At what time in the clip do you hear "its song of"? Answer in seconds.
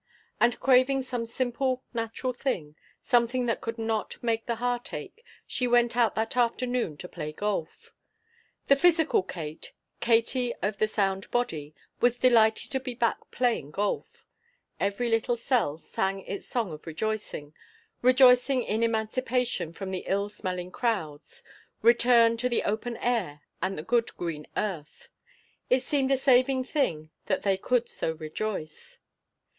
16.21-16.87